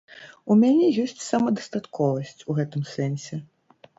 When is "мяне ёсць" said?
0.61-1.19